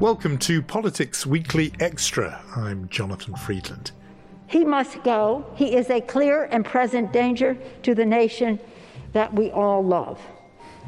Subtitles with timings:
[0.00, 2.42] Welcome to Politics Weekly Extra.
[2.56, 3.90] I'm Jonathan Freedland.
[4.46, 5.44] He must go.
[5.56, 8.58] He is a clear and present danger to the nation
[9.12, 10.18] that we all love.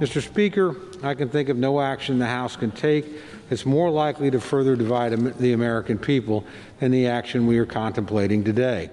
[0.00, 0.26] Mr.
[0.26, 3.04] Speaker, I can think of no action the House can take
[3.50, 6.46] that's more likely to further divide the American people
[6.80, 8.88] than the action we are contemplating today.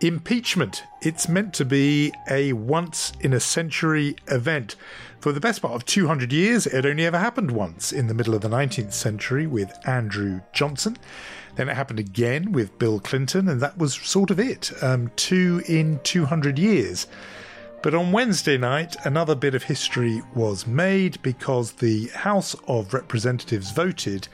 [0.00, 0.84] Impeachment.
[1.02, 4.76] It's meant to be a once in a century event.
[5.20, 8.36] For the best part of 200 years, it only ever happened once in the middle
[8.36, 10.96] of the 19th century with Andrew Johnson.
[11.56, 14.70] Then it happened again with Bill Clinton, and that was sort of it.
[14.80, 17.08] Um, two in 200 years.
[17.82, 23.72] But on Wednesday night, another bit of history was made because the House of Representatives
[23.72, 24.28] voted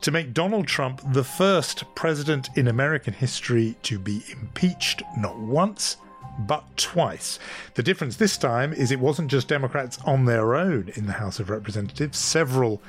[0.00, 5.98] to make Donald Trump the first president in American history to be impeached not once,
[6.38, 7.38] but twice.
[7.74, 11.40] The difference this time is it wasn't just Democrats on their own in the House
[11.40, 12.18] of Representatives.
[12.18, 12.82] Several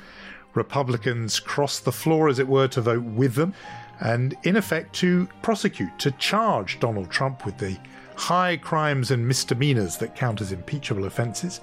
[0.54, 3.54] Republicans crossed the floor, as it were, to vote with them,
[4.00, 7.78] and in effect to prosecute, to charge Donald Trump with the
[8.16, 11.60] high crimes and misdemeanors that count as impeachable offences.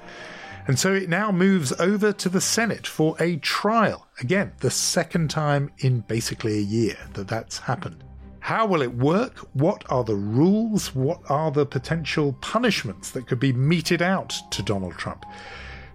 [0.67, 4.07] And so it now moves over to the Senate for a trial.
[4.21, 8.03] Again, the second time in basically a year that that's happened.
[8.43, 9.37] How will it work?
[9.53, 10.93] What are the rules?
[10.93, 15.25] What are the potential punishments that could be meted out to Donald Trump?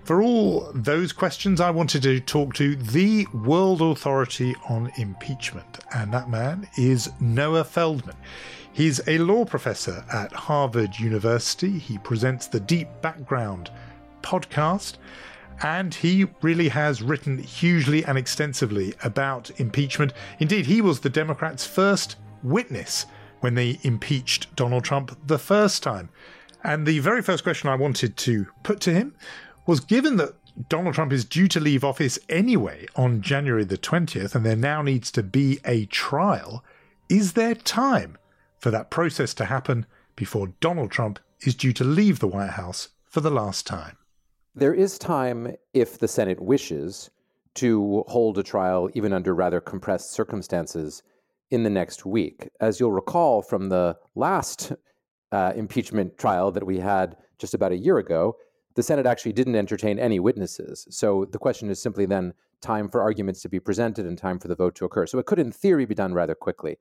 [0.05, 6.11] For all those questions, I wanted to talk to the world authority on impeachment, and
[6.15, 8.17] that man is Noah Feldman.
[8.73, 11.79] He's a law professor at Harvard University.
[11.79, 13.71] He presents the Deep Background
[14.23, 14.95] podcast.
[15.61, 20.15] And he really has written hugely and extensively about impeachment.
[20.39, 23.07] Indeed, he was the Democrats' first witness
[23.41, 26.09] when they impeached Donald Trump the first time.
[26.65, 29.15] And the very first question I wanted to put to him
[29.67, 30.35] was given that
[30.69, 34.83] Donald Trump is due to leave office anyway on January the 20th, and there now
[34.83, 36.65] needs to be a trial,
[37.09, 38.19] is there time
[38.59, 42.89] for that process to happen before Donald Trump is due to leave the White House
[43.05, 43.97] for the last time?
[44.55, 47.11] There is time, if the Senate wishes,
[47.55, 51.03] to hold a trial, even under rather compressed circumstances,
[51.51, 52.49] in the next week.
[52.61, 54.73] As you'll recall from the last
[55.33, 58.37] uh, impeachment trial that we had just about a year ago,
[58.75, 60.87] the Senate actually didn't entertain any witnesses.
[60.91, 64.49] So the question is simply then time for arguments to be presented and time for
[64.49, 65.07] the vote to occur.
[65.07, 66.79] So it could, in theory, be done rather quickly.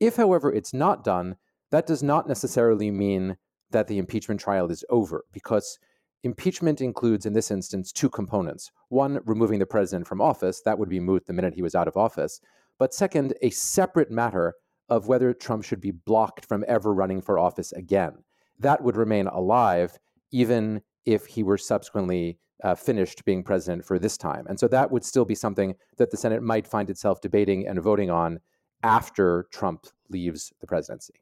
[0.00, 1.36] If, however, it's not done,
[1.70, 3.36] that does not necessarily mean
[3.70, 5.78] that the impeachment trial is over, because
[6.26, 8.72] Impeachment includes, in this instance, two components.
[8.88, 10.60] One, removing the president from office.
[10.60, 12.40] That would be moot the minute he was out of office.
[12.78, 14.54] But second, a separate matter
[14.88, 18.12] of whether Trump should be blocked from ever running for office again.
[18.58, 19.98] That would remain alive
[20.30, 24.46] even if he were subsequently uh, finished being president for this time.
[24.48, 27.80] And so that would still be something that the Senate might find itself debating and
[27.80, 28.40] voting on
[28.82, 31.14] after Trump leaves the presidency.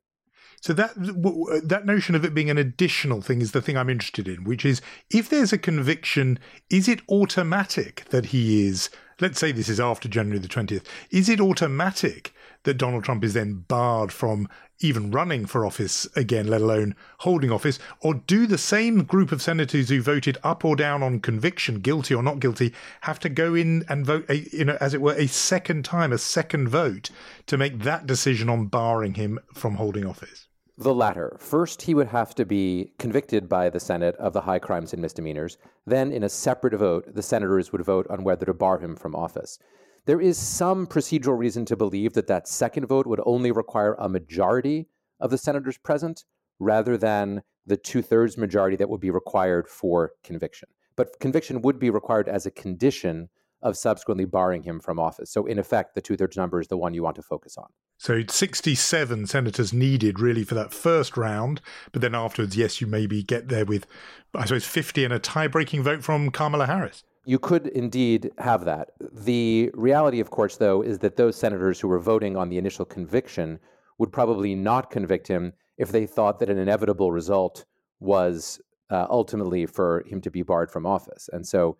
[0.64, 3.91] So that uh, that notion of it being an additional thing is the thing I'm
[3.91, 4.80] interested in, which is
[5.10, 6.38] if there's a conviction,
[6.70, 8.88] is it automatic that he is?
[9.20, 10.87] Let's say this is after January the 20th.
[11.11, 12.32] Is it automatic
[12.62, 14.49] that Donald Trump is then barred from
[14.81, 17.78] even running for office again, let alone holding office?
[18.00, 22.14] Or do the same group of senators who voted up or down on conviction, guilty
[22.14, 22.72] or not guilty,
[23.02, 26.10] have to go in and vote, a, you know, as it were, a second time,
[26.10, 27.10] a second vote
[27.49, 30.49] to make that decision on barring him from holding office?
[30.76, 31.37] The latter.
[31.38, 35.00] First, he would have to be convicted by the Senate of the high crimes and
[35.00, 35.56] misdemeanors.
[35.87, 39.15] Then, in a separate vote, the senators would vote on whether to bar him from
[39.15, 39.59] office.
[40.06, 44.09] There is some procedural reason to believe that that second vote would only require a
[44.09, 44.88] majority
[45.21, 46.25] of the senators present
[46.59, 50.69] rather than the two thirds majority that would be required for conviction.
[50.97, 53.29] but conviction would be required as a condition
[53.64, 55.31] of subsequently barring him from office.
[55.31, 57.66] So, in effect, the two thirds number is the one you want to focus on.
[57.99, 61.61] So, 67 senators needed really for that first round.
[61.90, 63.87] But then afterwards, yes, you maybe get there with,
[64.34, 67.02] I suppose, 50 and a tie breaking vote from Kamala Harris.
[67.25, 68.90] You could indeed have that.
[69.00, 72.84] The reality, of course, though, is that those senators who were voting on the initial
[72.84, 73.58] conviction
[73.99, 77.64] would probably not convict him if they thought that an inevitable result
[77.99, 78.60] was
[78.90, 81.31] uh, ultimately for him to be barred from office.
[81.32, 81.78] And so,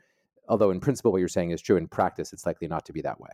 [0.49, 3.01] although in principle what you're saying is true, in practice it's likely not to be
[3.03, 3.31] that way.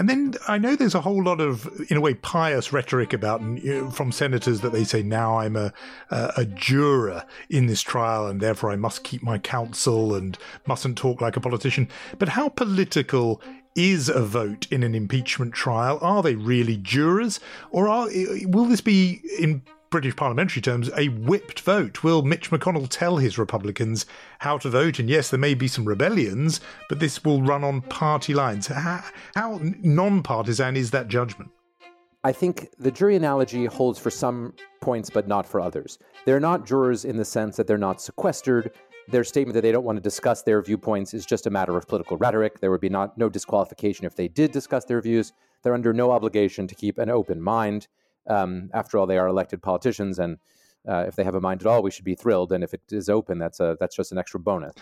[0.00, 3.42] And then I know there's a whole lot of, in a way, pious rhetoric about
[3.42, 5.74] you know, from senators that they say now I'm a,
[6.10, 10.96] a, a juror in this trial and therefore I must keep my counsel and mustn't
[10.96, 11.86] talk like a politician.
[12.18, 13.42] But how political
[13.76, 15.98] is a vote in an impeachment trial?
[16.00, 17.38] Are they really jurors,
[17.70, 18.08] or are,
[18.46, 22.04] will this be in British parliamentary terms, a whipped vote.
[22.04, 24.06] Will Mitch McConnell tell his Republicans
[24.38, 25.00] how to vote?
[25.00, 28.68] And yes, there may be some rebellions, but this will run on party lines.
[28.68, 29.02] How,
[29.34, 31.50] how non partisan is that judgment?
[32.22, 35.98] I think the jury analogy holds for some points, but not for others.
[36.24, 38.70] They're not jurors in the sense that they're not sequestered.
[39.08, 41.88] Their statement that they don't want to discuss their viewpoints is just a matter of
[41.88, 42.60] political rhetoric.
[42.60, 45.32] There would be not, no disqualification if they did discuss their views.
[45.62, 47.88] They're under no obligation to keep an open mind.
[48.28, 50.38] Um, after all, they are elected politicians, and
[50.88, 52.52] uh, if they have a mind at all, we should be thrilled.
[52.52, 54.74] And if it is open, that's a that's just an extra bonus.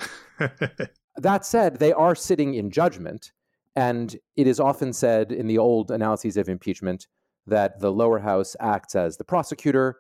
[1.16, 3.32] that said, they are sitting in judgment,
[3.76, 7.06] and it is often said in the old analyses of impeachment
[7.46, 9.96] that the lower house acts as the prosecutor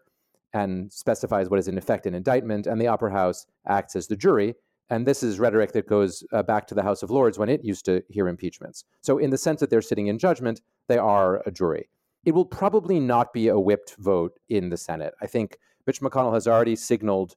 [0.52, 4.16] and specifies what is in effect an indictment, and the upper house acts as the
[4.16, 4.54] jury.
[4.90, 7.62] And this is rhetoric that goes uh, back to the House of Lords when it
[7.62, 8.84] used to hear impeachments.
[9.02, 11.90] So, in the sense that they're sitting in judgment, they are a jury
[12.24, 15.14] it will probably not be a whipped vote in the Senate.
[15.20, 17.36] I think Mitch McConnell has already signaled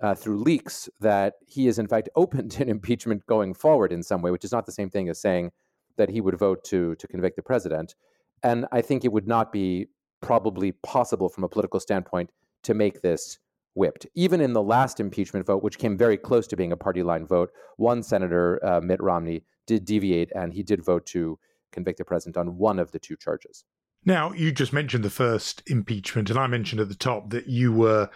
[0.00, 4.02] uh, through leaks that he is, in fact, open to an impeachment going forward in
[4.02, 5.52] some way, which is not the same thing as saying
[5.96, 7.94] that he would vote to, to convict the president.
[8.42, 9.88] And I think it would not be
[10.22, 12.30] probably possible from a political standpoint
[12.62, 13.38] to make this
[13.74, 14.06] whipped.
[14.14, 17.26] Even in the last impeachment vote, which came very close to being a party line
[17.26, 21.38] vote, one senator, uh, Mitt Romney, did deviate and he did vote to
[21.72, 23.64] convict the president on one of the two charges.
[24.04, 27.70] Now, you just mentioned the first impeachment, and I mentioned at the top that you
[27.70, 28.08] were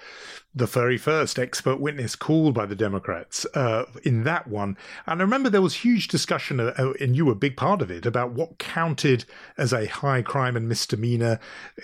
[0.55, 4.77] the very first expert witness called by the Democrats uh, in that one.
[5.05, 7.83] And I remember there was huge discussion, uh, uh, and you were a big part
[7.83, 9.25] of it, about what counted
[9.59, 11.41] as a high crime and misdemeanor,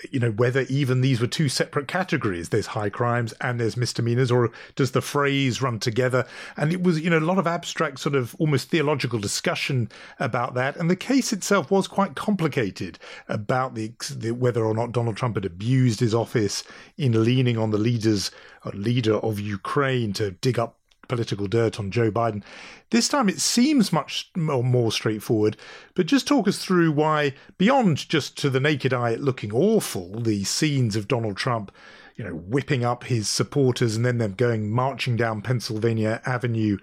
[0.09, 2.49] you know, whether even these were two separate categories.
[2.49, 6.25] There's high crimes and there's misdemeanors, or does the phrase run together?
[6.55, 10.53] And it was, you know, a lot of abstract, sort of almost theological discussion about
[10.53, 10.77] that.
[10.77, 12.97] And the case itself was quite complicated
[13.27, 16.63] about the, the whether or not Donald Trump had abused his office
[16.97, 18.31] in leaning on the leaders
[18.65, 20.77] uh, leader of Ukraine to dig up
[21.07, 22.41] political dirt on Joe Biden.
[22.89, 25.57] This time it seems much more straightforward,
[25.93, 30.45] but just talk us through why, beyond just to the naked eye looking awful, the
[30.45, 31.71] scenes of Donald Trump,
[32.15, 36.77] you know, whipping up his supporters and then them going marching down Pennsylvania Avenue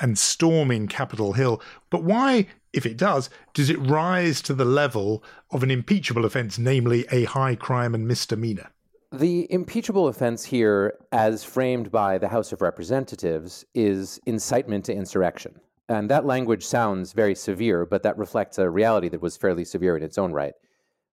[0.00, 1.60] and storming Capitol Hill.
[1.90, 6.58] But why, if it does, does it rise to the level of an impeachable offence,
[6.58, 8.70] namely a high crime and misdemeanor?
[9.12, 15.60] The impeachable offense here, as framed by the House of Representatives, is incitement to insurrection.
[15.88, 19.96] And that language sounds very severe, but that reflects a reality that was fairly severe
[19.96, 20.54] in its own right.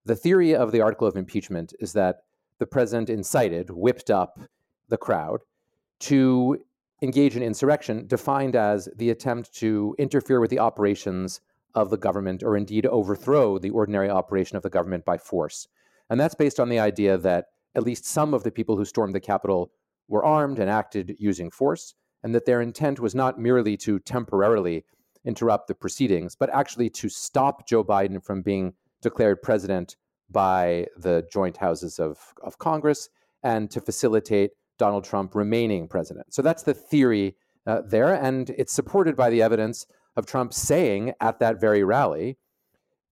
[0.05, 2.23] The theory of the article of impeachment is that
[2.57, 4.39] the president incited, whipped up
[4.87, 5.41] the crowd
[5.99, 6.57] to
[7.01, 11.41] engage in insurrection, defined as the attempt to interfere with the operations
[11.75, 15.67] of the government or indeed overthrow the ordinary operation of the government by force.
[16.09, 19.15] And that's based on the idea that at least some of the people who stormed
[19.15, 19.71] the Capitol
[20.07, 24.85] were armed and acted using force, and that their intent was not merely to temporarily
[25.23, 29.95] interrupt the proceedings, but actually to stop Joe Biden from being declared president
[30.29, 33.09] by the joint houses of, of Congress
[33.43, 36.33] and to facilitate Donald Trump remaining president.
[36.33, 37.35] So that's the theory
[37.67, 39.85] uh, there, and it's supported by the evidence
[40.15, 42.37] of Trump saying at that very rally,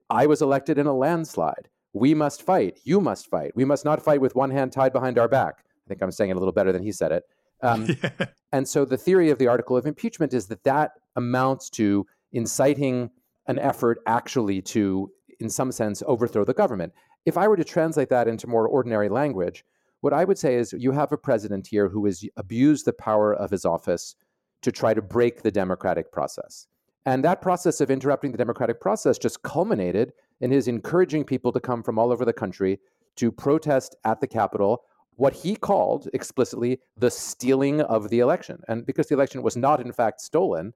[0.10, 1.70] I was elected in a landslide.
[1.94, 2.80] We must fight.
[2.84, 3.52] You must fight.
[3.56, 5.60] We must not fight with one hand tied behind our back.
[5.60, 7.24] I think I'm saying it a little better than he said it.
[7.62, 8.26] Um, yeah.
[8.52, 13.10] And so the theory of the article of impeachment is that that amounts to inciting
[13.48, 16.94] an effort actually to, in some sense, overthrow the government.
[17.26, 19.66] If I were to translate that into more ordinary language,
[20.02, 23.34] what I would say is you have a president here who has abused the power
[23.34, 24.16] of his office
[24.62, 26.68] to try to break the democratic process.
[27.10, 31.60] And that process of interrupting the democratic process just culminated in his encouraging people to
[31.60, 32.80] come from all over the country
[33.16, 34.84] to protest at the Capitol
[35.16, 38.62] what he called explicitly the stealing of the election.
[38.68, 40.76] And because the election was not, in fact, stolen,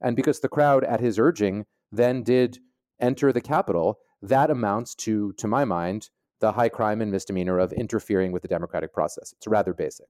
[0.00, 2.60] and because the crowd, at his urging, then did
[2.98, 6.08] enter the Capitol, that amounts to, to my mind,
[6.40, 9.34] the high crime and misdemeanor of interfering with the democratic process.
[9.36, 10.08] It's rather basic.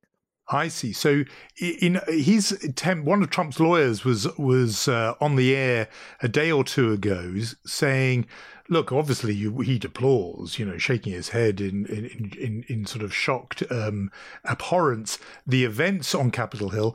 [0.49, 0.93] I see.
[0.93, 1.25] So,
[1.59, 5.89] in his attempt, one of Trump's lawyers was was uh, on the air
[6.21, 7.35] a day or two ago
[7.65, 8.27] saying,
[8.69, 13.03] "Look, obviously you, he deplores, you know, shaking his head in in in, in sort
[13.03, 14.11] of shocked um,
[14.45, 16.95] abhorrence the events on Capitol Hill."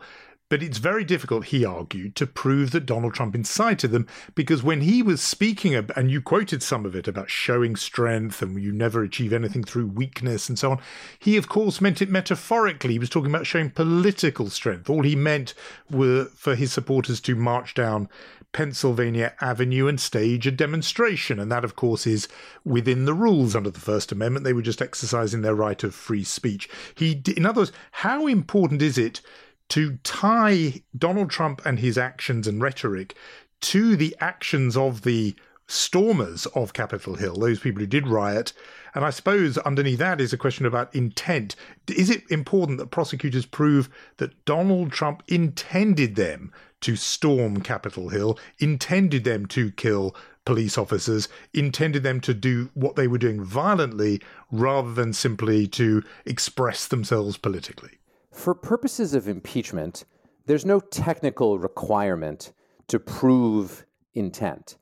[0.49, 4.81] But it's very difficult, he argued, to prove that Donald Trump incited them because when
[4.81, 9.03] he was speaking, and you quoted some of it about showing strength and you never
[9.03, 10.79] achieve anything through weakness and so on,
[11.19, 12.93] he of course meant it metaphorically.
[12.93, 14.89] He was talking about showing political strength.
[14.89, 15.53] All he meant
[15.89, 18.09] were for his supporters to march down
[18.51, 21.39] Pennsylvania Avenue and stage a demonstration.
[21.39, 22.27] And that, of course, is
[22.65, 24.43] within the rules under the First Amendment.
[24.43, 26.67] They were just exercising their right of free speech.
[26.95, 29.21] He, in other words, how important is it?
[29.69, 33.15] To tie Donald Trump and his actions and rhetoric
[33.61, 35.35] to the actions of the
[35.67, 38.53] stormers of Capitol Hill, those people who did riot.
[38.95, 41.55] And I suppose underneath that is a question about intent.
[41.87, 48.39] Is it important that prosecutors prove that Donald Trump intended them to storm Capitol Hill,
[48.57, 54.19] intended them to kill police officers, intended them to do what they were doing violently
[54.51, 57.98] rather than simply to express themselves politically?
[58.39, 60.05] For purposes of impeachment,
[60.45, 62.53] there's no technical requirement
[62.87, 64.77] to prove intent.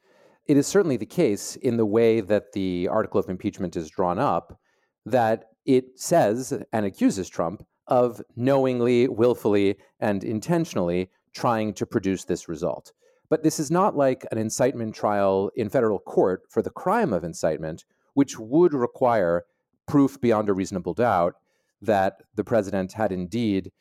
[0.45, 4.19] It is certainly the case in the way that the article of impeachment is drawn
[4.19, 4.59] up
[5.07, 12.47] that it says and accuses Trump of knowingly, willfully, and intentionally trying to produce this
[12.47, 12.93] result.
[13.27, 17.23] But this is not like an incitement trial in federal court for the crime of
[17.23, 19.45] incitement, which would require
[19.87, 21.33] proof beyond a reasonable doubt
[21.81, 23.71] that the president had indeed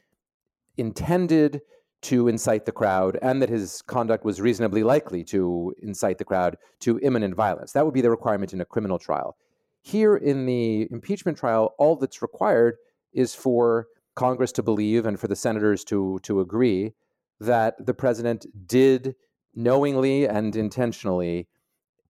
[0.77, 1.63] intended
[2.03, 6.57] to incite the crowd and that his conduct was reasonably likely to incite the crowd
[6.81, 7.73] to imminent violence.
[7.73, 9.37] That would be the requirement in a criminal trial.
[9.83, 12.77] Here in the impeachment trial, all that's required
[13.13, 16.93] is for Congress to believe and for the senators to, to agree
[17.41, 19.15] that the president did
[19.55, 21.49] knowingly and intentionally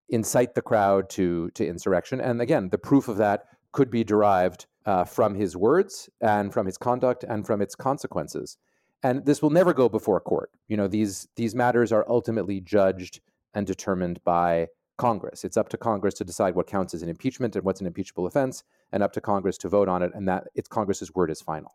[0.09, 2.21] incite the crowd to, to insurrection.
[2.21, 6.65] And again, the proof of that could be derived uh, from his words and from
[6.65, 8.57] his conduct and from its consequences.
[9.03, 10.51] And this will never go before a court.
[10.69, 13.21] You know, these these matters are ultimately judged
[13.53, 15.45] and determined by Congress.
[15.45, 18.27] It's up to Congress to decide what counts as an impeachment and what's an impeachable
[18.27, 20.13] offense, and up to Congress to vote on it.
[20.15, 21.75] And that it's Congress's word is final.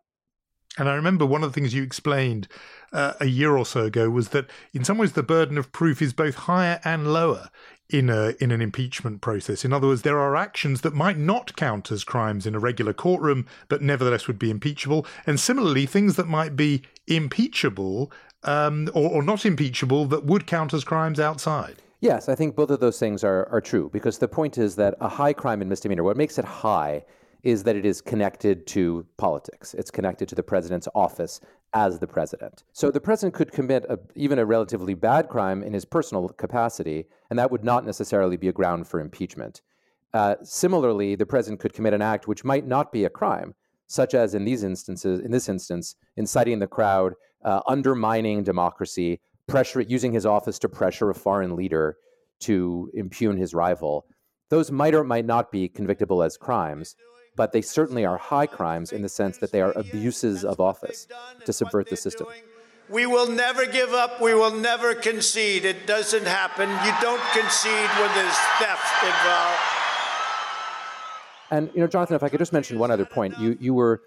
[0.78, 2.48] And I remember one of the things you explained
[2.94, 6.02] uh, a year or so ago was that in some ways the burden of proof
[6.02, 7.50] is both higher and lower
[7.92, 9.64] in a in an impeachment process.
[9.66, 12.94] In other words, there are actions that might not count as crimes in a regular
[12.94, 18.12] courtroom, but nevertheless would be impeachable, and similarly, things that might be impeachable
[18.44, 21.76] um, or, or not impeachable that would count as crimes outside.
[22.00, 24.96] Yes, I think both of those things are are true because the point is that
[25.02, 27.04] a high crime and misdemeanor, what makes it high
[27.44, 29.74] is that it is connected to politics.
[29.74, 31.42] It's connected to the president's office
[31.74, 32.64] as the president.
[32.74, 37.06] So the president could commit a, even a relatively bad crime in his personal capacity,
[37.30, 39.62] and that would not necessarily be a ground for impeachment.
[40.14, 43.56] Uh, similarly, the president could commit an act which might not be a crime,
[43.88, 47.14] such as in these instances, in this instance, inciting the crowd,
[47.44, 51.98] uh, undermining democracy, pressure, using his office to pressure a foreign leader
[52.40, 54.06] to impugn his rival.
[54.50, 56.96] Those might or might not be convictable as crimes
[57.36, 61.08] but they certainly are high crimes in the sense that they are abuses of office
[61.46, 62.28] to subvert the system.
[62.90, 64.20] We will never give up.
[64.20, 65.64] We will never concede.
[65.64, 66.70] It doesn't happen.
[66.70, 69.60] You don't concede when there's theft involved.
[71.52, 74.02] And you know, Jonathan, if I could just mention one other point, you you were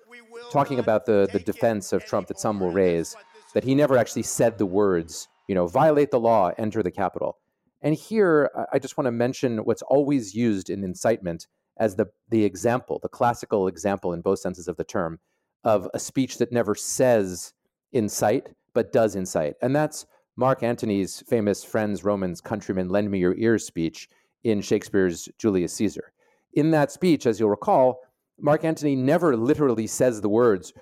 [0.50, 3.16] talking about the the defense of Trump that some will raise
[3.54, 7.38] that he never actually said the words, you know, violate the law, enter the Capitol.
[7.80, 11.46] And here, I just want to mention what's always used in incitement
[11.78, 15.18] as the, the example, the classical example in both senses of the term,
[15.64, 17.52] of a speech that never says
[17.92, 19.54] incite, but does incite.
[19.62, 24.08] And that's Mark Antony's famous Friends, Romans, Countrymen, Lend Me Your Ears speech
[24.42, 26.12] in Shakespeare's Julius Caesar.
[26.52, 28.00] In that speech, as you'll recall,
[28.38, 30.72] Mark Antony never literally says the words,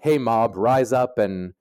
[0.00, 1.52] hey, mob, rise up and,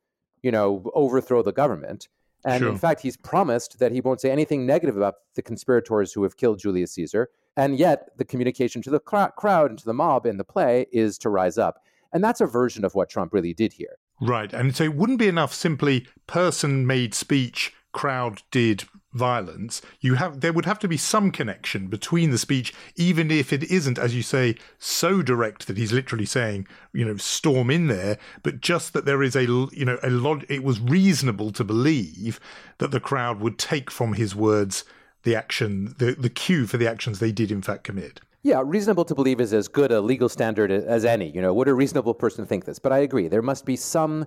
[0.42, 2.08] you know, overthrow the government.
[2.46, 2.70] And sure.
[2.70, 6.38] in fact, he's promised that he won't say anything negative about the conspirators who have
[6.38, 7.30] killed Julius Caesar.
[7.58, 10.88] And yet, the communication to the cr- crowd and to the mob in the play
[10.92, 11.84] is to rise up.
[12.14, 13.98] And that's a version of what Trump really did here.
[14.22, 14.52] Right.
[14.54, 20.42] And so it wouldn't be enough simply person made speech crowd did violence, you have
[20.42, 24.16] there would have to be some connection between the speech, even if it isn't, as
[24.16, 28.94] you say, so direct that he's literally saying, you know, storm in there, but just
[28.94, 30.46] that there is a, you know, a lot.
[30.50, 32.40] It was reasonable to believe
[32.78, 34.84] that the crowd would take from his words
[35.24, 38.22] the action, the the cue for the actions they did in fact commit.
[38.42, 41.30] Yeah, reasonable to believe is as good a legal standard as any.
[41.30, 42.80] You know, would a reasonable person think this?
[42.80, 44.26] But I agree, there must be some,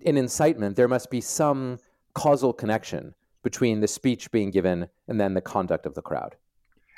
[0.00, 1.78] in incitement, there must be some
[2.14, 6.36] causal connection between the speech being given and then the conduct of the crowd.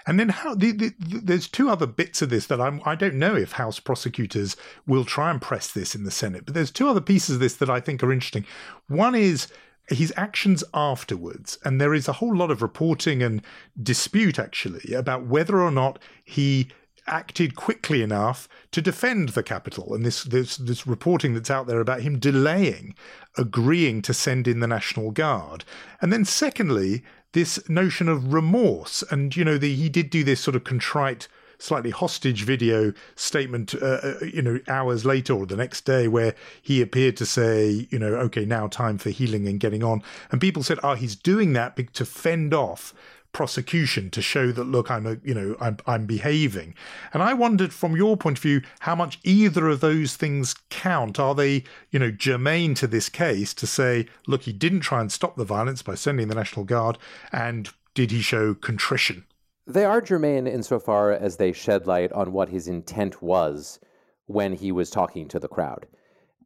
[0.06, 2.94] And then how the, the, the, there's two other bits of this that I'm I
[2.94, 6.70] don't know if House prosecutors will try and press this in the Senate, but there's
[6.70, 8.44] two other pieces of this that I think are interesting.
[8.88, 9.48] One is
[9.88, 13.42] his actions afterwards, and there is a whole lot of reporting and
[13.82, 16.68] dispute actually about whether or not he
[17.06, 19.94] acted quickly enough to defend the Capitol.
[19.94, 22.94] And this, this, this reporting that's out there about him delaying
[23.36, 25.64] agreeing to send in the National Guard.
[26.00, 29.02] And then, secondly, this notion of remorse.
[29.10, 31.28] And, you know, the, he did do this sort of contrite
[31.64, 36.34] slightly hostage video statement, uh, uh, you know, hours later or the next day, where
[36.60, 40.02] he appeared to say, you know, okay, now time for healing and getting on.
[40.30, 42.92] And people said, oh, he's doing that to fend off
[43.32, 46.72] prosecution to show that look i'm a you know I'm, I'm behaving.
[47.12, 51.18] And i wondered from your point of view how much either of those things count?
[51.18, 55.10] Are they you know germane to this case to say look he didn't try and
[55.10, 56.96] stop the violence by sending the national guard
[57.32, 59.24] and did he show contrition
[59.66, 63.78] they are germane insofar as they shed light on what his intent was
[64.26, 65.86] when he was talking to the crowd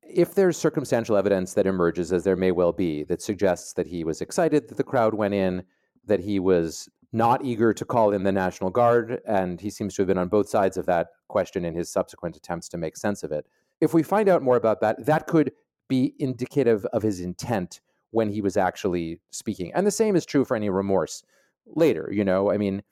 [0.09, 4.05] if there's circumstantial evidence that emerges, as there may well be, that suggests that he
[4.05, 5.63] was excited that the crowd went in,
[6.07, 10.03] that he was not eager to call in the National Guard, and he seems to
[10.03, 13.23] have been on both sides of that question in his subsequent attempts to make sense
[13.23, 13.47] of it.
[13.81, 15.53] If we find out more about that, that could
[15.89, 19.73] be indicative of his intent when he was actually speaking.
[19.75, 21.23] And the same is true for any remorse
[21.67, 22.11] later.
[22.13, 22.83] You know, I mean,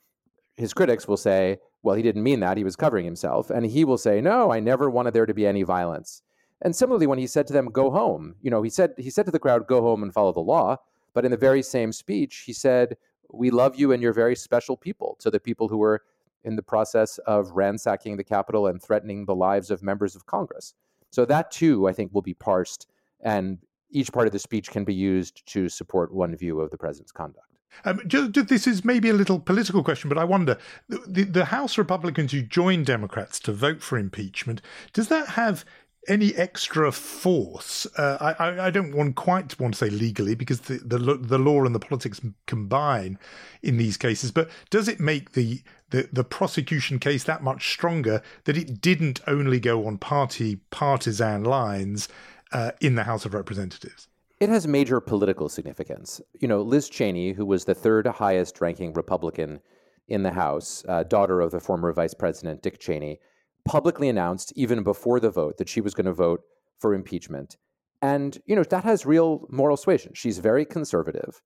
[0.57, 2.57] his critics will say, well, he didn't mean that.
[2.57, 3.49] He was covering himself.
[3.49, 6.23] And he will say, no, I never wanted there to be any violence.
[6.63, 9.27] And similarly, when he said to them, go home, you know, he said, he said
[9.27, 10.77] to the crowd, go home and follow the law.
[11.13, 12.97] But in the very same speech, he said,
[13.31, 16.01] We love you and you're very special people to the people who were
[16.43, 20.73] in the process of ransacking the Capitol and threatening the lives of members of Congress.
[21.09, 22.87] So that too, I think, will be parsed,
[23.21, 23.57] and
[23.89, 27.11] each part of the speech can be used to support one view of the president's
[27.11, 27.46] conduct.
[27.85, 31.77] Um, just, this is maybe a little political question, but I wonder the, the House
[31.77, 34.61] Republicans who joined Democrats to vote for impeachment,
[34.93, 35.63] does that have
[36.07, 37.85] any extra force.
[37.97, 41.65] Uh, I, I don't want quite want to say legally because the, the the law
[41.65, 43.19] and the politics combine
[43.61, 44.31] in these cases.
[44.31, 49.21] But does it make the the, the prosecution case that much stronger that it didn't
[49.27, 52.07] only go on party partisan lines
[52.51, 54.07] uh, in the House of Representatives?
[54.39, 56.21] It has major political significance.
[56.39, 59.59] You know, Liz Cheney, who was the third highest ranking Republican
[60.07, 63.19] in the House, uh, daughter of the former Vice President Dick Cheney
[63.65, 66.41] publicly announced even before the vote that she was going to vote
[66.77, 67.57] for impeachment.
[68.01, 70.11] And, you know, that has real moral suasion.
[70.13, 71.41] She's very conservative.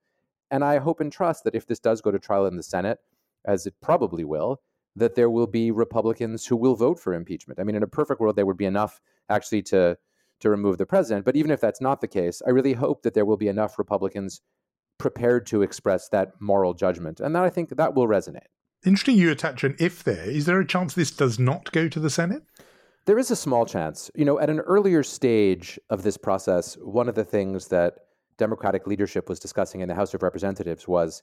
[0.52, 3.00] And I hope and trust that if this does go to trial in the Senate,
[3.46, 4.62] as it probably will,
[4.98, 7.58] that there will be Republicans who will vote for impeachment.
[7.58, 9.00] I mean, in a perfect world, there would be enough
[9.30, 9.98] actually to
[10.42, 11.26] to remove the president.
[11.26, 13.80] But even if that's not the case, I really hope that there will be enough
[13.80, 14.42] Republicans
[14.98, 18.50] prepared to express that moral judgment, and that I think that will resonate.
[18.86, 20.30] Interesting you attach an if there.
[20.30, 22.44] Is there a chance this does not go to the Senate?
[23.06, 24.12] There is a small chance.
[24.16, 27.96] You know, at an earlier stage of this process, one of the things that
[28.38, 31.22] Democratic leadership was discussing in the House of Representatives was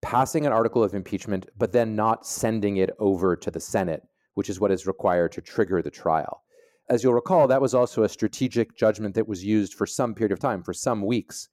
[0.00, 4.02] passing an article of impeachment, but then not sending it over to the Senate,
[4.34, 6.42] which is what is required to trigger the trial.
[6.88, 10.32] As you'll recall, that was also a strategic judgment that was used for some period
[10.32, 11.48] of time, for some weeks,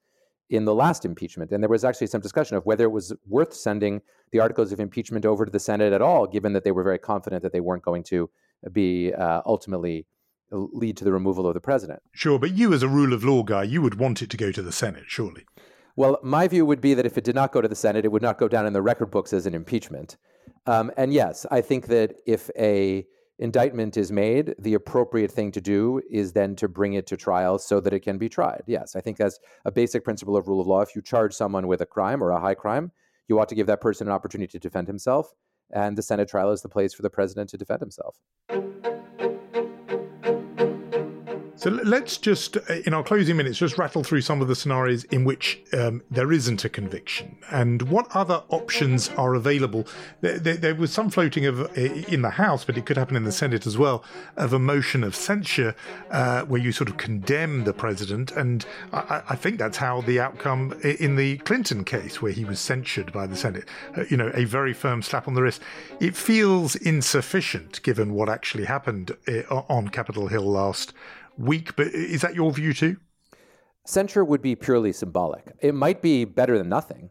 [0.49, 1.51] in the last impeachment.
[1.51, 4.79] And there was actually some discussion of whether it was worth sending the articles of
[4.79, 7.59] impeachment over to the Senate at all, given that they were very confident that they
[7.59, 8.29] weren't going to
[8.71, 10.05] be uh, ultimately
[10.51, 12.01] lead to the removal of the president.
[12.13, 14.51] Sure, but you, as a rule of law guy, you would want it to go
[14.51, 15.45] to the Senate, surely.
[15.95, 18.11] Well, my view would be that if it did not go to the Senate, it
[18.11, 20.17] would not go down in the record books as an impeachment.
[20.65, 23.05] Um, and yes, I think that if a
[23.39, 27.58] indictment is made, the appropriate thing to do is then to bring it to trial
[27.58, 28.63] so that it can be tried.
[28.67, 30.82] Yes, I think that's a basic principle of rule of law.
[30.82, 32.91] If you charge someone with a crime or a high crime,
[33.28, 35.34] you ought to give that person an opportunity to defend himself.
[35.71, 38.17] And the Senate trial is the place for the president to defend himself.
[41.60, 45.04] So let's just, uh, in our closing minutes, just rattle through some of the scenarios
[45.04, 49.86] in which um, there isn't a conviction and what other options are available.
[50.22, 53.17] There, there, there, was some floating of uh, in the House, but it could happen
[53.17, 54.06] in the Senate as well,
[54.38, 55.76] of a motion of censure
[56.12, 58.32] uh, where you sort of condemn the president.
[58.32, 62.62] And I, I, think that's how the outcome in the Clinton case, where he was
[62.62, 63.65] censured by the Senate,
[63.98, 65.62] uh, you know, a very firm slap on the wrist.
[66.00, 70.93] It feels insufficient given what actually happened uh, on Capitol Hill last
[71.39, 72.97] week, but is that your view too?
[73.86, 75.52] Censure would be purely symbolic.
[75.62, 77.10] It might be better than nothing.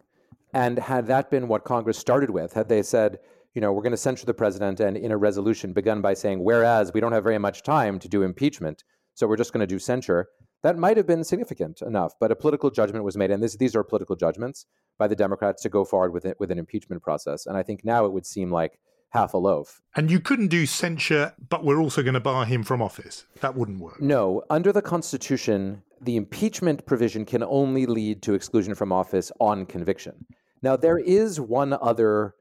[0.53, 3.19] And had that been what Congress started with, had they said,
[3.55, 6.45] you know, we're going to censure the president and in a resolution begun by saying,
[6.45, 9.67] whereas we don't have very much time to do impeachment, so we're just going to
[9.67, 10.29] do censure,
[10.63, 12.13] that might have been significant enough.
[12.21, 14.67] But a political judgment was made, and this, these are political judgments
[14.99, 17.47] by the Democrats to go forward with it, with an impeachment process.
[17.47, 18.79] And I think now it would seem like
[19.11, 19.81] half a loaf.
[19.97, 23.25] And you couldn't do censure, but we're also going to bar him from office.
[23.41, 24.01] That wouldn't work.
[24.01, 24.43] No.
[24.51, 30.27] Under the Constitution, the impeachment provision can only lead to exclusion from office on conviction.
[30.63, 32.35] Now, there is one other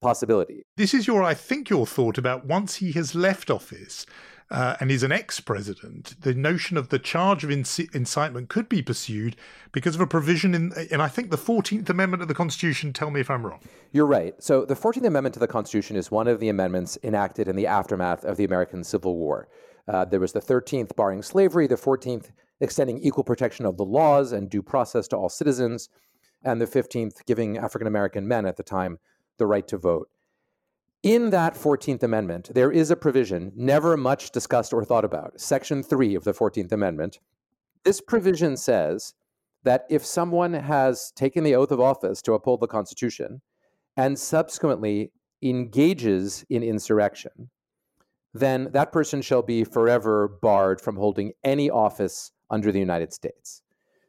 [0.00, 0.64] possibility.
[0.76, 4.06] This is your, I think, your thought about once he has left office,
[4.50, 8.68] uh, and is an ex president, the notion of the charge of inc- incitement could
[8.68, 9.36] be pursued
[9.72, 12.92] because of a provision in, and I think the 14th Amendment of the Constitution.
[12.92, 13.60] Tell me if I'm wrong.
[13.92, 14.34] You're right.
[14.42, 17.66] So, the 14th Amendment to the Constitution is one of the amendments enacted in the
[17.66, 19.48] aftermath of the American Civil War.
[19.88, 22.30] Uh, there was the 13th barring slavery, the 14th
[22.60, 25.88] extending equal protection of the laws and due process to all citizens,
[26.44, 28.98] and the 15th giving African American men at the time
[29.38, 30.08] the right to vote.
[31.06, 35.84] In that 14th Amendment, there is a provision never much discussed or thought about, Section
[35.84, 37.20] 3 of the 14th Amendment.
[37.84, 39.14] This provision says
[39.62, 43.40] that if someone has taken the oath of office to uphold the Constitution
[43.96, 47.50] and subsequently engages in insurrection,
[48.34, 53.62] then that person shall be forever barred from holding any office under the United States.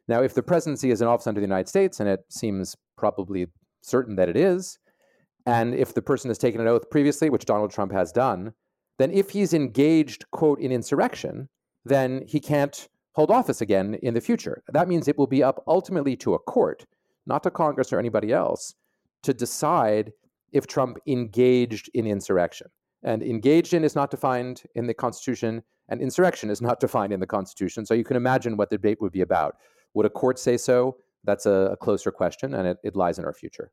[0.08, 3.46] Now, if the presidency is an office under the United States, and it seems probably
[3.82, 4.80] certain that it is,
[5.48, 8.52] and if the person has taken an oath previously, which Donald Trump has done,
[8.98, 11.48] then if he's engaged, quote, in insurrection,
[11.86, 14.62] then he can't hold office again in the future.
[14.68, 16.84] That means it will be up ultimately to a court,
[17.26, 18.74] not to Congress or anybody else,
[19.22, 20.12] to decide
[20.52, 22.66] if Trump engaged in insurrection.
[23.02, 27.20] And engaged in is not defined in the Constitution, and insurrection is not defined in
[27.20, 27.86] the Constitution.
[27.86, 29.56] So you can imagine what the debate would be about.
[29.94, 30.98] Would a court say so?
[31.24, 33.70] That's a, a closer question, and it, it lies in our future.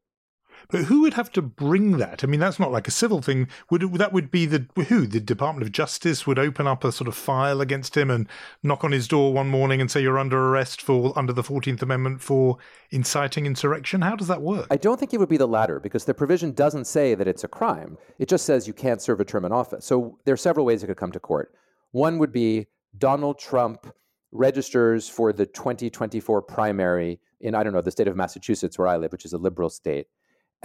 [0.70, 2.24] But who would have to bring that?
[2.24, 3.48] I mean, that's not like a civil thing.
[3.70, 5.06] Would it, that would be the who?
[5.06, 8.28] The Department of Justice would open up a sort of file against him and
[8.64, 11.82] knock on his door one morning and say you're under arrest for under the Fourteenth
[11.82, 12.58] Amendment for
[12.92, 14.02] inciting insurrection.
[14.02, 14.68] How does that work?
[14.72, 17.44] I don't think it would be the latter because the provision doesn't say that it's
[17.44, 17.98] a crime.
[18.20, 19.86] It just says you can't serve a term in office.
[19.86, 21.54] So there are several ways it could come to court.
[21.92, 23.88] One would be Donald Trump
[24.32, 28.98] registers for the 2024 primary in I don't know the state of Massachusetts where I
[28.98, 30.08] live, which is a liberal state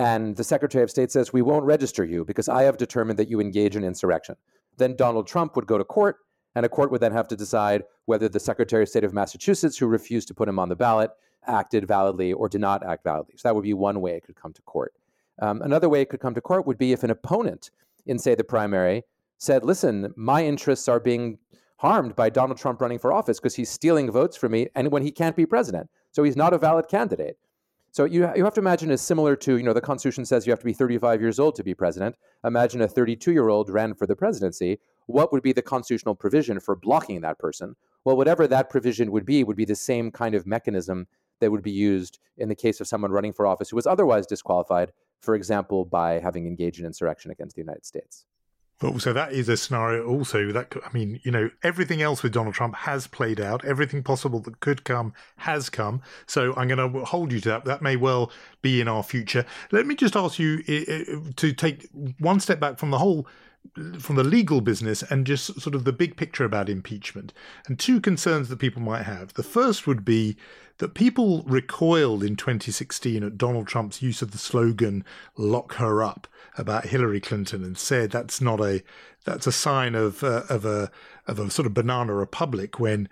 [0.00, 3.28] and the Secretary of State says, We won't register you because I have determined that
[3.28, 4.34] you engage in insurrection.
[4.78, 6.20] Then Donald Trump would go to court,
[6.54, 9.76] and a court would then have to decide whether the Secretary of State of Massachusetts,
[9.76, 11.10] who refused to put him on the ballot,
[11.46, 13.34] acted validly or did not act validly.
[13.36, 14.94] So that would be one way it could come to court.
[15.42, 17.70] Um, another way it could come to court would be if an opponent
[18.06, 19.02] in, say, the primary
[19.36, 21.36] said, Listen, my interests are being
[21.76, 25.02] harmed by Donald Trump running for office because he's stealing votes from me and when
[25.02, 25.90] he can't be president.
[26.10, 27.36] So he's not a valid candidate.
[27.92, 30.53] So you, you have to imagine it's similar to, you know, the Constitution says you
[30.53, 32.16] have to be 35 years old to be president.
[32.44, 34.79] Imagine a 32 year old ran for the presidency.
[35.07, 37.74] What would be the constitutional provision for blocking that person?
[38.05, 41.09] Well, whatever that provision would be, would be the same kind of mechanism
[41.40, 44.26] that would be used in the case of someone running for office who was otherwise
[44.26, 48.24] disqualified, for example, by having engaged in insurrection against the United States.
[48.80, 50.06] But also, that is a scenario.
[50.06, 53.62] Also, that I mean, you know, everything else with Donald Trump has played out.
[53.64, 56.00] Everything possible that could come has come.
[56.26, 57.66] So I'm going to hold you to that.
[57.66, 59.44] That may well be in our future.
[59.70, 61.88] Let me just ask you to take
[62.18, 63.26] one step back from the whole
[63.98, 67.32] from the legal business and just sort of the big picture about impeachment
[67.66, 69.34] and two concerns that people might have.
[69.34, 70.36] The first would be
[70.78, 75.04] that people recoiled in 2016 at Donald Trump's use of the slogan
[75.36, 78.82] "lock her up" about Hillary Clinton and said that's not a
[79.24, 80.90] that's a sign of uh, of a
[81.26, 83.08] of a sort of banana republic when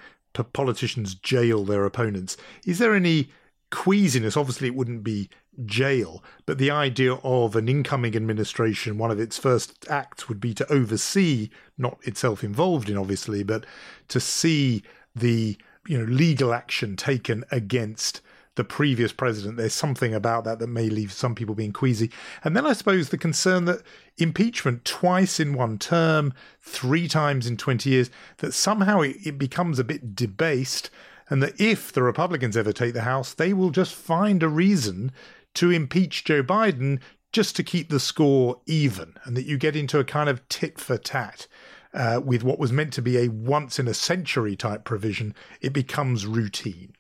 [0.53, 2.37] politicians jail their opponents.
[2.65, 3.31] Is there any
[3.71, 4.37] queasiness?
[4.37, 5.29] Obviously, it wouldn't be
[5.65, 10.55] jail, but the idea of an incoming administration, one of its first acts would be
[10.55, 13.65] to oversee, not itself involved in, obviously, but
[14.09, 14.83] to see
[15.15, 18.21] the you know legal action taken against
[18.59, 19.57] the previous president.
[19.57, 22.11] There's something about that that may leave some people being queasy.
[22.43, 23.83] And then I suppose the concern that
[24.19, 29.79] impeachment twice in one term, three times in 20 years, that somehow it, it becomes
[29.79, 30.91] a bit debased.
[31.31, 35.13] And that if the Republicans ever take the House, they will just find a reason
[35.55, 37.01] to impeach Joe Biden
[37.33, 40.79] just to keep the score even, and that you get into a kind of tit
[40.79, 41.47] for tat.
[41.95, 45.73] Uh, with what was meant to be a once in a century type provision, it
[45.73, 46.93] becomes routine.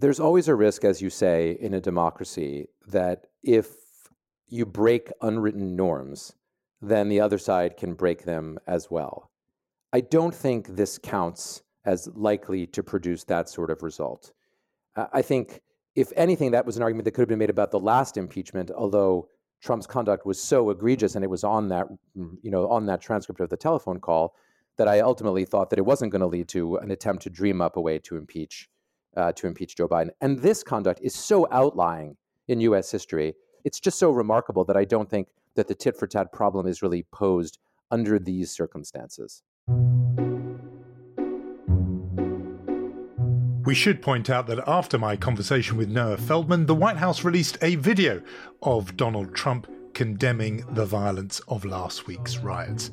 [0.00, 3.68] There's always a risk, as you say, in a democracy that if
[4.48, 6.32] you break unwritten norms,
[6.82, 9.30] then the other side can break them as well.
[9.92, 14.32] I don't think this counts as likely to produce that sort of result.
[14.96, 15.60] I think
[15.94, 18.70] if anything, that was an argument that could have been made about the last impeachment,
[18.70, 19.28] although
[19.62, 23.40] Trump's conduct was so egregious and it was on that, you know, on that transcript
[23.40, 24.34] of the telephone call
[24.76, 27.60] that I ultimately thought that it wasn't going to lead to an attempt to dream
[27.60, 28.68] up a way to impeach,
[29.16, 30.10] uh, to impeach Joe Biden.
[30.20, 32.16] And this conduct is so outlying
[32.48, 32.90] in U.S.
[32.90, 33.34] history.
[33.64, 36.82] It's just so remarkable that I don't think that the tit for tat problem is
[36.82, 37.58] really posed
[37.90, 39.42] under these circumstances.
[43.64, 47.56] We should point out that after my conversation with Noah Feldman, the White House released
[47.62, 48.20] a video
[48.62, 52.90] of Donald Trump condemning the violence of last week's riots.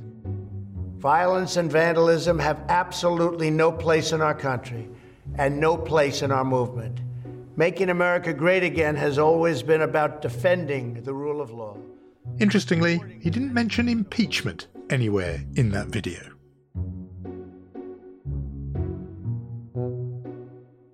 [0.98, 4.88] Violence and vandalism have absolutely no place in our country
[5.36, 7.02] and no place in our movement.
[7.58, 11.76] Making America great again has always been about defending the rule of law.
[12.40, 16.22] Interestingly, he didn't mention impeachment anywhere in that video.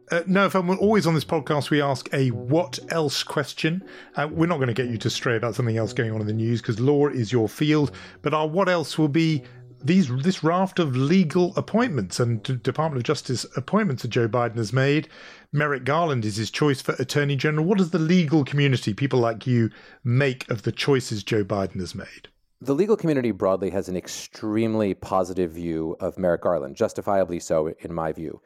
[0.10, 3.84] Uh, Noah Feldman, always on this podcast, we ask a what else question.
[4.16, 6.28] Uh, we're not going to get you to stray about something else going on in
[6.28, 7.92] the news because law is your field.
[8.22, 9.44] But our what else will be
[9.84, 14.56] these this raft of legal appointments and D- Department of Justice appointments that Joe Biden
[14.56, 15.10] has made.
[15.52, 17.66] Merrick Garland is his choice for Attorney General.
[17.66, 19.70] What does the legal community, people like you,
[20.06, 22.30] make of the choices Joe Biden has made?
[22.62, 27.94] The legal community broadly has an extremely positive view of Merrick Garland, justifiably so, in
[27.94, 28.42] my view.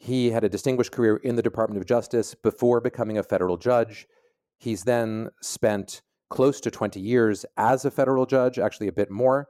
[0.00, 4.06] He had a distinguished career in the Department of Justice before becoming a federal judge.
[4.56, 9.48] He's then spent close to 20 years as a federal judge, actually a bit more.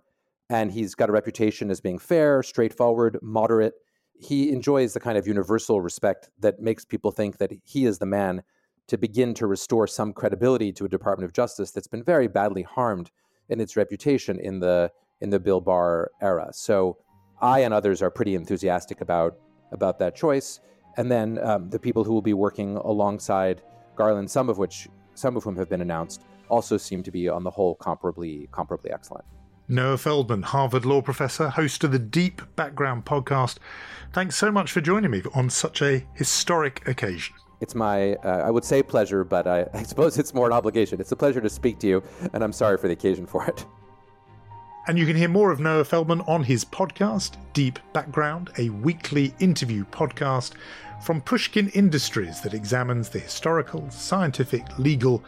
[0.48, 3.74] And he's got a reputation as being fair, straightforward, moderate.
[4.18, 8.06] He enjoys the kind of universal respect that makes people think that he is the
[8.06, 8.42] man
[8.88, 12.62] to begin to restore some credibility to a Department of Justice that's been very badly
[12.62, 13.12] harmed
[13.48, 16.48] in its reputation in the in the Bill Barr era.
[16.52, 16.96] So
[17.40, 19.38] I and others are pretty enthusiastic about
[19.72, 20.60] about that choice.
[20.96, 23.62] And then um, the people who will be working alongside
[23.96, 27.44] Garland, some of which, some of whom have been announced, also seem to be on
[27.44, 29.24] the whole comparably, comparably excellent.
[29.68, 33.58] Noah Feldman, Harvard law professor, host of the Deep Background podcast.
[34.12, 37.36] Thanks so much for joining me on such a historic occasion.
[37.60, 41.00] It's my, uh, I would say pleasure, but I, I suppose it's more an obligation.
[41.00, 42.02] It's a pleasure to speak to you,
[42.32, 43.64] and I'm sorry for the occasion for it.
[44.86, 49.34] And you can hear more of Noah Feldman on his podcast, Deep Background, a weekly
[49.38, 50.52] interview podcast
[51.02, 55.22] from Pushkin Industries that examines the historical, scientific, legal,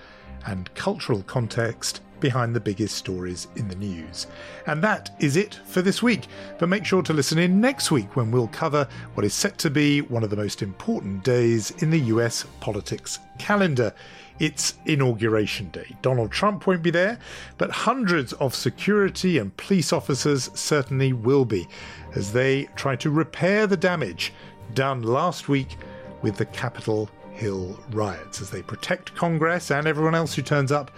[0.47, 4.27] and cultural context behind the biggest stories in the news.
[4.67, 6.29] And that is it for this week.
[6.59, 9.69] But make sure to listen in next week when we'll cover what is set to
[9.69, 13.93] be one of the most important days in the US politics calendar.
[14.39, 15.95] It's Inauguration Day.
[16.01, 17.19] Donald Trump won't be there,
[17.59, 21.69] but hundreds of security and police officers certainly will be
[22.15, 24.33] as they try to repair the damage
[24.75, 25.77] done last week
[26.23, 30.91] with the Capitol Hill riots as they protect Congress and everyone else who turns up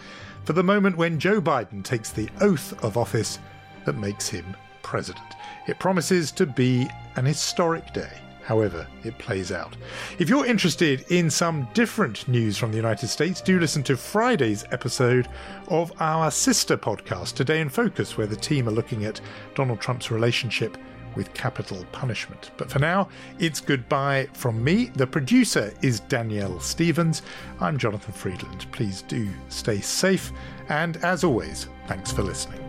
[0.45, 3.39] for the moment when Joe Biden takes the oath of office
[3.85, 5.27] that makes him president.
[5.67, 9.77] It promises to be an historic day however it plays out.
[10.19, 14.65] If you're interested in some different news from the United States, do listen to Friday's
[14.71, 15.29] episode
[15.69, 19.21] of our sister podcast, Today in Focus, where the team are looking at
[19.55, 20.77] Donald Trump's relationship
[21.17, 22.51] with capital punishment.
[22.57, 24.87] But for now, it's goodbye from me.
[24.95, 27.23] The producer is Danielle Stevens.
[27.61, 28.67] I'm Jonathan Freedland.
[28.73, 30.33] Please do stay safe.
[30.69, 32.61] And as always, thanks for listening.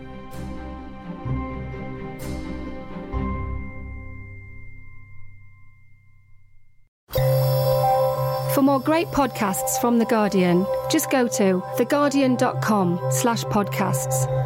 [8.54, 14.45] For more great podcasts from The Guardian, just go to theguardian.com slash podcasts.